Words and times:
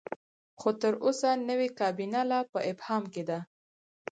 خو 0.59 0.69
تر 0.81 0.93
اوسه 1.05 1.29
نوې 1.49 1.69
کابینه 1.79 2.19
لا 2.29 2.39
په 2.51 2.59
ابهام 2.71 3.03
کې 3.13 3.23
ده. 3.29 3.39